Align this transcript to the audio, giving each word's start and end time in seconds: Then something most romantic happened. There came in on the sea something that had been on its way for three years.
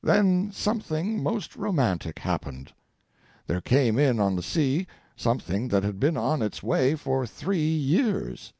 Then 0.00 0.52
something 0.52 1.20
most 1.20 1.56
romantic 1.56 2.20
happened. 2.20 2.72
There 3.48 3.60
came 3.60 3.98
in 3.98 4.20
on 4.20 4.36
the 4.36 4.40
sea 4.42 4.86
something 5.16 5.66
that 5.66 5.82
had 5.82 5.98
been 5.98 6.16
on 6.16 6.40
its 6.40 6.62
way 6.62 6.94
for 6.94 7.26
three 7.26 7.66
years. 7.70 8.52